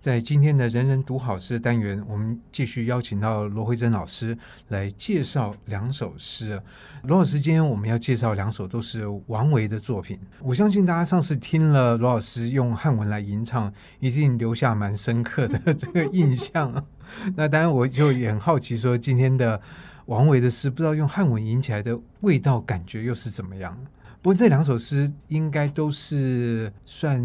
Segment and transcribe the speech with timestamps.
[0.00, 4.36] 在今天的人人读好诗单元，我们继续邀请到罗慧贞老师
[4.68, 6.58] 来介绍两首诗。
[7.02, 10.18] 罗老师，今天我们要介绍两首都是王维的作品。
[10.40, 16.86] 我相信大家上次听了罗老师用汉文来吟唱，一定留下蛮深刻的这个印象。
[17.36, 19.60] 那当然，我就也很好奇，说今天的
[20.06, 23.78] 王维的诗，不知道用汉文吟起来的味道、感觉又是怎么样？
[24.22, 27.20] 不过这两首诗应该都是算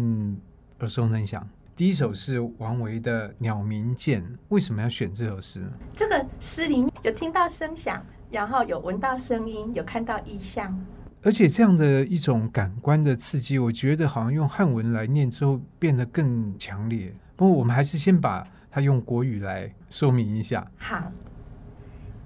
[0.80, 1.48] 耳熟能详。
[1.76, 5.70] 第一首是王维的《鸟鸣涧》，为什么要选这首诗呢？
[5.92, 10.74] 这个诗里面有听到声响，然后有闻到声音，有看到意象，
[11.22, 17.14] 而且这样的一种感官的刺激，我觉得好像用汉文来念之后变得更强烈。
[17.36, 20.66] 不过我们还是先把它用国语来说明一下。
[20.78, 21.12] 好，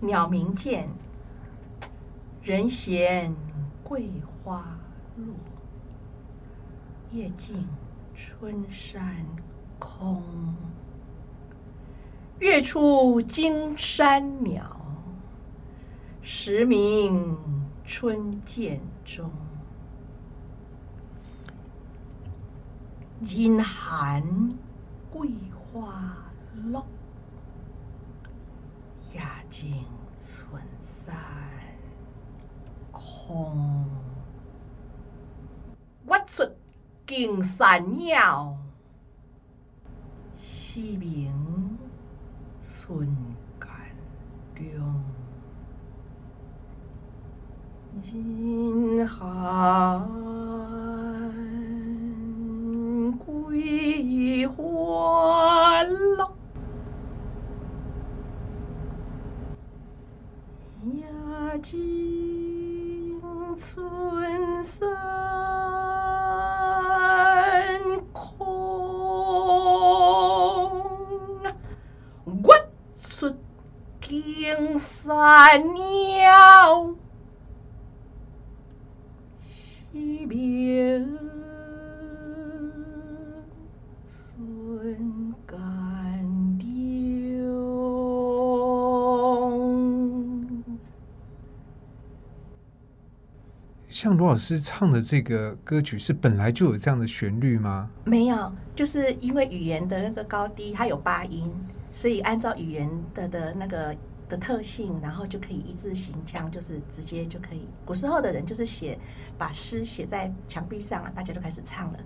[0.06, 0.88] 《鸟鸣涧》，
[2.44, 3.34] 人闲
[3.82, 4.12] 桂
[4.44, 4.78] 花
[5.16, 5.34] 落，
[7.10, 7.66] 夜静。
[8.20, 9.02] 春山
[9.78, 10.22] 空，
[12.38, 14.78] 月出惊山鸟，
[16.20, 17.34] 时鸣
[17.82, 19.30] 春涧中。
[23.22, 24.22] 阴寒
[25.10, 25.30] 桂
[25.72, 26.30] 花
[26.70, 26.84] 落，
[29.14, 29.82] 夜静
[30.14, 31.16] 春山
[32.92, 33.86] 空。
[36.04, 36.44] 我出。
[37.10, 38.56] 惊山鸟，
[40.36, 41.76] 四明
[42.56, 43.04] 春
[43.58, 43.68] 涧
[44.54, 45.02] 中。
[48.12, 50.08] 阴寒
[75.10, 76.94] 惊山鸟，
[79.40, 79.96] 时
[80.28, 81.18] 鸣
[84.06, 85.56] 春涧
[86.60, 87.42] 中。
[93.88, 97.90] 像罗老师唱的这个歌曲，是本来就有这样的旋律吗？
[98.04, 101.52] 没有，就是因为语言的那个高低，它有八音。
[101.92, 103.92] 所以按照语言的的那个
[104.30, 107.68] 的特性，然后就可以一字行腔，就是直接就可以。
[107.84, 108.96] 古时候的人就是写，
[109.36, 111.98] 把诗写在墙壁上啊，大家就开始唱了。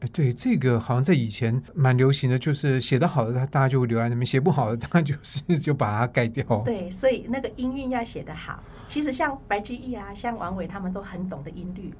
[0.00, 6.44] 哎，对，这个好像在以前蛮流行的，就是写得好的，他大家就会留在那边；写不好的，他就是 就把它盖掉。
[6.64, 8.62] 对，所以那个音韵要写得好。
[8.88, 11.94] 其实像白居易啊，像王维他们都很懂得音律。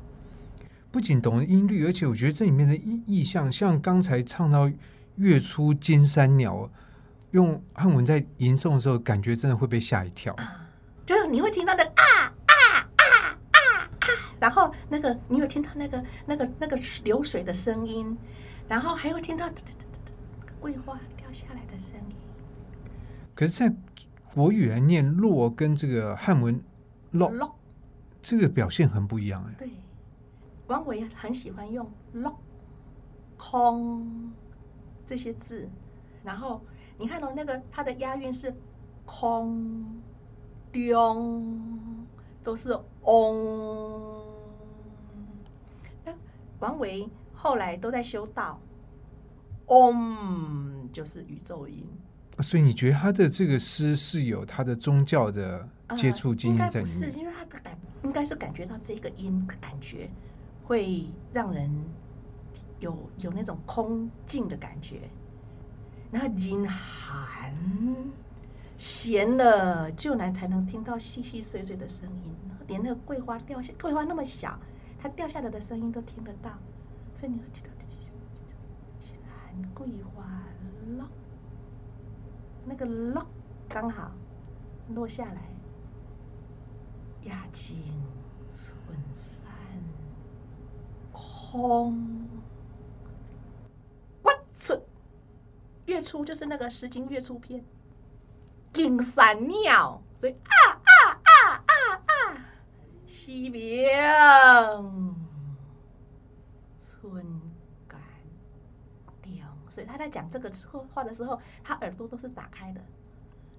[0.90, 4.68] 不仅懂得音律，而且我觉得这里面的意意象，像刚才唱到
[5.16, 6.68] “月出惊山鸟”。
[7.32, 10.34] 用汉文在吟诵的时候，感觉真的会被吓一跳。
[11.06, 12.54] 就是你会听到那个啊啊
[12.96, 13.04] 啊
[13.50, 13.90] 啊啊，
[14.40, 18.16] 然后那个你有听到那个那个那个流水的声音，
[18.68, 19.48] 然后还会听到
[20.60, 22.16] 桂花掉下来的声音。
[23.34, 23.74] 可是，在
[24.34, 26.60] 国语来念“落”跟这个汉文
[27.12, 27.56] “落”，
[28.22, 29.54] 这个表现很不一样哎。
[29.58, 29.70] 对，
[30.66, 32.38] 王维很喜欢用“落”、
[33.36, 34.32] “空”
[35.06, 35.68] 这些字，
[36.24, 36.60] 然后。
[37.00, 38.54] 你看到那个它的押韵是
[39.06, 40.02] 空、
[40.70, 42.06] 中，
[42.44, 44.22] 都是嗡。
[46.04, 46.12] 那
[46.58, 48.60] 王维后来都在修道，
[49.68, 51.86] 嗡就是宇宙音。
[52.42, 57.00] 所以你觉得他的这个诗是有他的宗教的接触经验在里面？
[57.04, 60.10] 呃、是，因为他的感应该是感觉到这个音感觉
[60.64, 61.70] 会让人
[62.78, 65.08] 有有那种空静的感觉。
[66.10, 67.54] 那阴寒，
[68.76, 72.34] 闲了就难才能听到细细碎碎的声音，
[72.66, 74.58] 连那个桂花掉下，桂花那么小，
[74.98, 76.50] 它掉下来的声音都听得到，
[77.14, 77.70] 所以你会听到
[79.52, 80.42] 寒桂花
[80.96, 81.08] 落，
[82.64, 83.26] 那个落
[83.68, 84.12] 刚好
[84.94, 85.42] 落下来，
[87.22, 87.78] 夜静
[88.48, 89.44] 春山
[91.10, 92.28] 空。
[95.90, 97.64] 月初就是那个《诗经》月初篇，
[98.72, 102.46] 惊山鸟，所以啊啊啊啊啊，
[103.08, 103.88] 时鸣
[106.78, 107.26] 春
[107.88, 108.00] 涧
[109.20, 110.48] 中，所以他在讲这个
[110.94, 112.80] 话的时候，他耳朵都是打开的，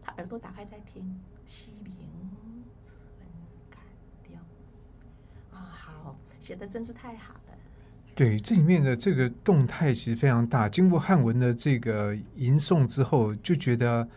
[0.02, 1.94] 他耳朵打开在听，时鸣
[2.86, 2.96] 春
[3.70, 3.78] 涧
[4.24, 4.40] 中，
[5.52, 7.58] 啊，好，写的真是太好了。
[8.14, 10.68] 对，这里面的这个动态其实非常大。
[10.68, 14.08] 经过汉文的这个吟诵之后，就觉得，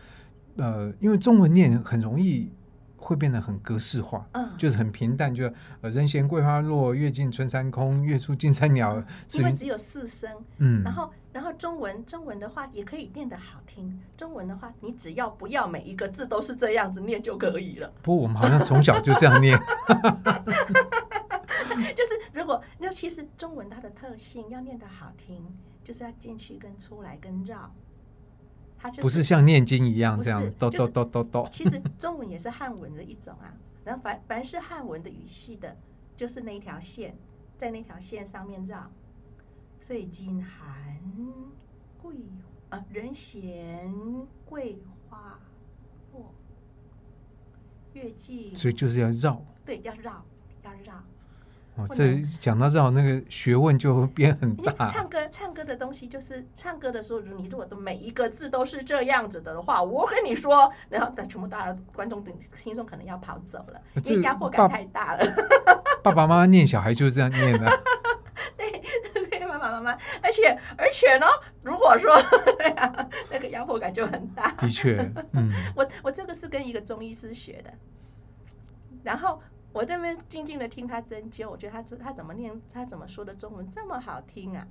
[0.57, 2.51] 呃，因为中文念很容易
[2.97, 5.51] 会变得很格式化，嗯，就是很平淡，就
[5.81, 9.01] 呃，人闲桂花落，月尽春山空，月出惊山鸟。
[9.33, 13.97] 因为只有四声，嗯，然后然后中文中文的话也可以念得好听。
[14.17, 17.91] 中文的话，你只要不要每一个字都是这样子念就可以了。
[18.01, 19.57] 不过我们好像从小就这样念。
[21.95, 25.45] 就是如果那其实中文它的特性要念得好听，
[25.83, 27.73] 就是要进去跟出来跟绕，
[28.77, 31.49] 它就不是像念经一样这样哆哆哆哆哆。
[31.51, 33.53] 其实中文也是汉文的一种啊，
[33.83, 35.75] 然后凡凡是汉文的语系的，
[36.15, 37.17] 就是那一条线，
[37.57, 38.91] 在那条线上面绕。
[39.79, 40.99] 所以金寒
[42.01, 42.15] 桂
[42.69, 43.93] 啊，人闲
[44.43, 45.39] 桂花
[46.11, 46.33] 落，
[47.93, 50.25] 月季，所以就是要绕，对，要绕，
[50.63, 51.03] 要绕。
[51.77, 54.85] 哦，这讲到这，那个学问就变很大。
[54.85, 62.23] 唱歌，唱歌的东西就是唱歌的时候，你如果的每一个字都是这样子的话，我跟你说，然后全部大家观众、
[62.57, 65.25] 听众可能要跑走了，因为压迫感太大了。
[66.01, 67.79] 爸爸妈妈念小孩就是这样念的。
[68.55, 68.81] 对
[69.29, 69.91] 对，爸爸妈妈，
[70.23, 71.25] 而且而且呢，
[71.61, 72.15] 如果说
[72.57, 74.49] 对啊，那个压迫感就很大。
[74.53, 77.73] 的确，嗯，我我这个是跟一个中医师学的，
[79.03, 79.41] 然后。
[79.75, 84.65] 我在那边静静的听他针灸，我觉得他他怎么念，他怎么说的中文这么好听啊？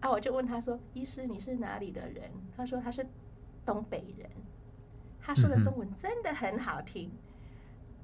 [0.00, 3.06] 啊，我就问他说：“医师，你是哪里的人？”他说他是
[3.66, 4.26] 东北人。
[5.20, 7.12] 他说的中文真的很好听，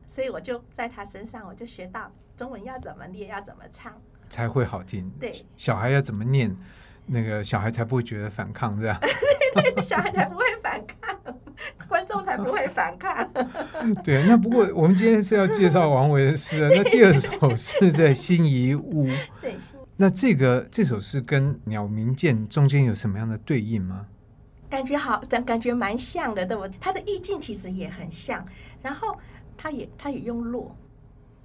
[0.06, 5.10] 所以我就在他身上，我就学到中文要怎么念，要怎么唱才会好听。
[5.18, 6.54] 对，小孩要怎么念，
[7.06, 9.00] 那个小孩才不会觉得反抗，这样。
[9.00, 11.05] 对对，小孩才不会反抗。
[12.06, 13.28] 观众才不会反抗。
[14.04, 16.70] 对，那不过我们今天是要介绍王维的诗啊。
[16.72, 19.08] 那第二首是在辛夷坞。
[19.42, 19.56] 对。
[19.96, 24.06] 那这个这首诗跟《鸟鸣涧》中间有什么样的对应吗？
[24.70, 26.68] 感觉好，感感觉蛮像的，对不？
[26.78, 28.44] 它的意境其实也很像。
[28.82, 29.16] 然后
[29.56, 30.76] 它也它也用落。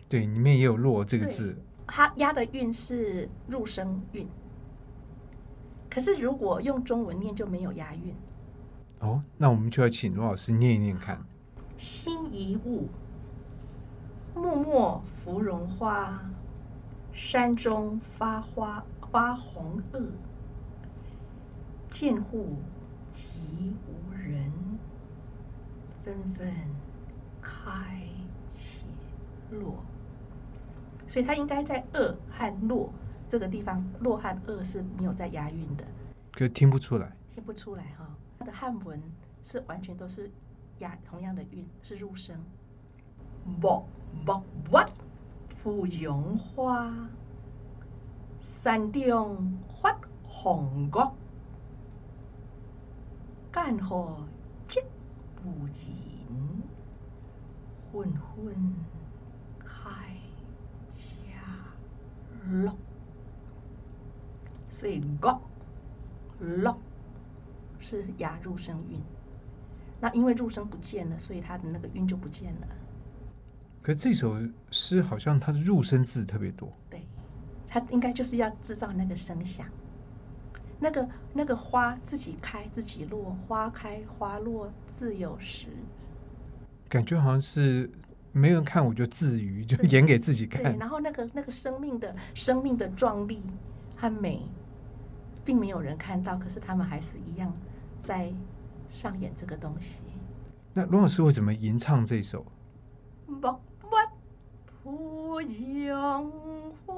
[0.08, 1.58] 对，里面也有落这个字。
[1.88, 4.28] 它押的韵是入声韵。
[5.90, 8.14] 可是如果用中文念就没有押韵。
[9.02, 11.20] 哦，那我们就要请罗老师念一念看。
[11.76, 12.88] 心一物，
[14.36, 16.24] 默默芙蓉花，
[17.12, 20.06] 山中发花发红萼，
[21.90, 22.58] 涧户
[23.12, 24.52] 寂无人，
[26.04, 26.48] 纷纷
[27.42, 28.00] 开
[28.48, 28.86] 且
[29.50, 29.84] 落。
[31.08, 32.94] 所以它应该在萼和落
[33.28, 35.84] 这个地方，落和萼是没有在押韵的，
[36.32, 38.08] 可听不出来，听不出来哈。
[38.42, 39.00] 它的汉文
[39.44, 40.32] 是完全都是
[40.80, 42.36] 押同样的韵，是入声。
[43.46, 43.86] 漠
[44.26, 44.90] 漠哇，
[45.50, 46.92] 芙蓉花，
[48.40, 51.14] 山中发红萼，
[53.52, 54.16] 涧户
[54.64, 54.80] 寂
[55.46, 56.64] 无人，
[57.92, 58.76] 纷纷
[59.60, 60.18] 开
[60.90, 61.38] 家
[62.50, 62.76] 落。
[64.68, 65.40] 所以角
[66.40, 66.76] 落。
[67.82, 69.02] 是押入声韵，
[70.00, 72.68] 那因为入声不见了，所以它的那个韵就不见了。
[73.82, 74.40] 可这首
[74.70, 76.72] 诗好像它的入声字特别多。
[76.90, 77.02] 对，
[77.68, 79.66] 它应该就是要制造那个声响。
[80.80, 85.68] 那个那个花自己开自己落，花开花落自有时。
[86.90, 87.90] 感觉好像是
[88.32, 90.64] 没人看我就自娱，就演给自己看。
[90.64, 93.42] 对，然后那个那个生命的生命的壮丽
[93.96, 94.42] 和美，
[95.46, 97.52] 并没有人看到，可是他们还是一样。
[98.02, 98.34] 在
[98.90, 100.02] 上演这个东西。
[100.74, 102.46] 那罗老师会怎么吟唱这首？
[106.86, 106.94] 花，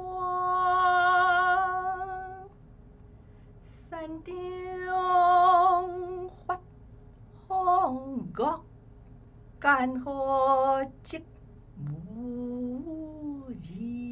[3.62, 6.60] 山中发
[7.48, 8.62] 红萼，
[9.60, 10.10] 涧户
[11.04, 11.22] 寂
[11.80, 14.03] 无人，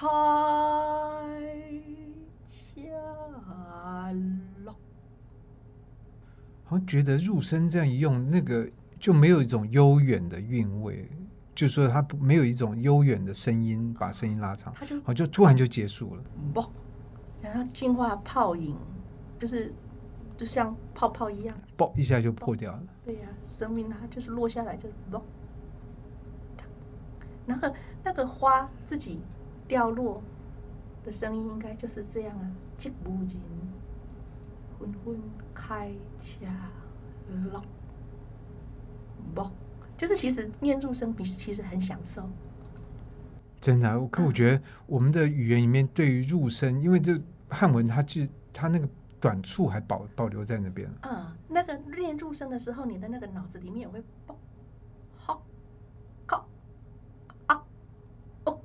[0.00, 0.08] 开
[2.46, 4.12] 家
[4.64, 4.72] 落，
[6.64, 8.66] 好像觉得入声这样一用，那个
[8.98, 11.06] 就没有一种悠远的韵味，
[11.54, 16.22] 就说它没有一种悠远的声音，把声音拉长，它就好就突然就结束了。
[16.54, 16.64] 不，
[17.42, 18.74] 然后净化泡影，
[19.38, 19.70] 就是
[20.34, 22.82] 就像泡泡一样，啵一下就破掉了。
[23.04, 25.22] 对呀、啊，生命它就是落下来就落，
[27.44, 27.70] 然后
[28.02, 29.20] 那个花自己。
[29.70, 30.20] 掉落
[31.04, 33.40] 的声音应该就是这样啊，寂无人，
[34.76, 35.16] 纷纷
[35.54, 36.44] 开车
[39.32, 39.48] 落。
[39.96, 42.28] 就是其实念入声比其实很享受。
[43.60, 47.16] 真的、啊，可我觉得我们的语言里面对于入声，因为这
[47.48, 48.88] 汉文它其实它那个
[49.20, 50.90] 短处还保保留在那边。
[51.02, 54.34] 嗯，那个练入声的时候，你的那个脑子里面也会嘣，
[55.14, 55.46] 好，
[56.26, 56.48] 靠，
[57.46, 57.62] 啊，
[58.46, 58.60] 哦，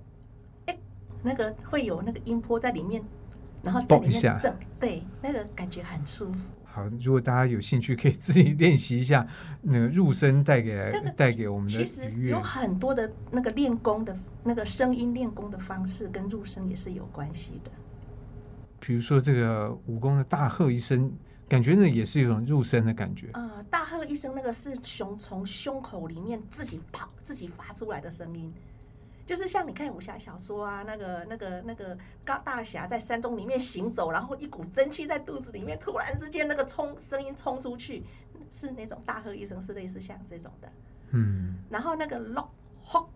[0.68, 0.80] 哎，
[1.26, 3.04] 那个会有那个音波在里面，
[3.64, 6.54] 然后在里面震，对，那个感觉很舒服。
[6.64, 9.26] 好，如果大家有兴趣，可以自己练习一下
[9.62, 11.74] 那个入声带给带给我们的。
[11.74, 17.72] 其实有很多的那个练功的那个声音练功的方式，跟入声也是有关系的。
[18.80, 21.12] 比如说这个武功的大喝一声，
[21.48, 23.30] 感觉那也是一种入声的感觉。
[23.32, 28.54] 啊、呃，大喝一声，那个是胸从胸口里面自己跑、自己发出来的声音。
[29.26, 38.04] 就是像你看武侠小说啊，那个、那个、那个高大侠在山中里面行走，然后一股真气在肚子里面，突然之间那个冲声音冲出去，
[38.52, 40.72] 是那种大喝一声，是类似像这种的。
[41.10, 41.58] 嗯。
[41.70, 42.50] 然后那个 lock
[42.84, 43.08] hop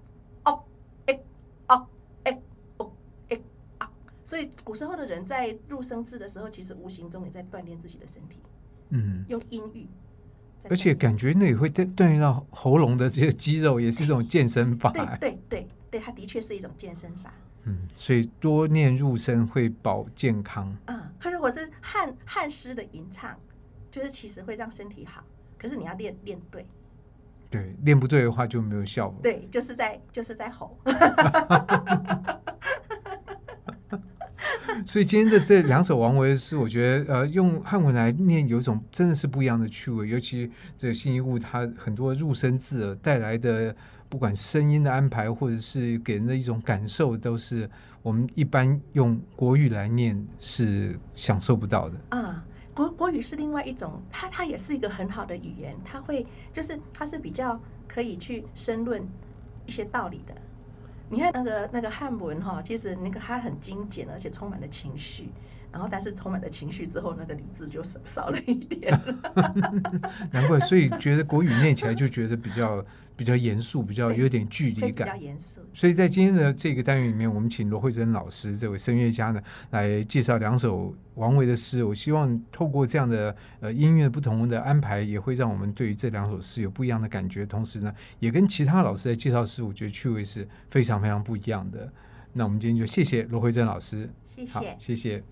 [0.43, 0.65] up
[1.05, 1.19] e
[1.67, 1.87] up
[2.25, 2.31] e
[2.77, 2.91] up
[3.29, 3.41] e
[3.77, 3.91] up，
[4.23, 8.39] 所以古时候的人在入声字的时候，其实无形中也在锻炼自己的身体。
[8.89, 9.23] 嗯。
[9.29, 9.87] 用音域。
[10.69, 14.91] 而且感觉那也会锻锻炼到喉咙的这些肌肉，也是一种健身法。
[14.91, 15.67] 对对对。
[15.89, 17.34] 对，它的确是一种健身法。
[17.63, 20.75] 嗯，所以多念入声会保健康。
[20.86, 23.38] 嗯，或者我是汉汉诗的吟唱，
[23.91, 25.24] 就是其实会让身体好。
[25.58, 26.65] 可是你要练练对。
[27.50, 29.19] 对，练不对的话就没有效果。
[29.24, 30.77] 对，就是在就是在吼。
[34.86, 40.08] 所以今天的这两首王维的诗，我觉得呃，用汉文来念有一种真的是不一样的趣味。
[40.08, 43.75] 尤其这个辛夷务它很多入声字带来的，
[44.09, 47.69] 不管声音的安排，或者是给人的一种感受，都是
[48.01, 51.95] 我们一般用国语来念是享受不到的。
[52.09, 59.07] 啊，国国语是另外一种，它它也是一个很好的语言，它会就是它是比较可以去申论
[59.67, 60.33] 一些道理的。
[61.07, 65.29] 你看那个那个汉文哈，其实那个它很精简，而且充满了情绪。
[65.71, 68.99] 然后，但是充满了情绪之后，那个理智就少少了一点。
[70.33, 72.83] 难怪，所以觉得国语念起来就觉得比较
[73.15, 74.91] 比较严肃，比较有点距离感。
[74.91, 75.61] 比较严肃。
[75.73, 81.83] 所以在今天的这个单元里面，我们请罗慧珍老师这位声乐家呢，来介绍两首王维的诗。
[81.83, 87.45] 我希望透过这样的呃音乐不同的安排，也会让我们对于这两首诗有不一样的感觉。
[87.45, 91.91] 同时呢，也跟其他老师在介绍诗，我觉得趣味是非常非常不一样的。
[92.33, 95.23] 那我们今天就谢谢罗慧珍老师，谢谢，谢谢。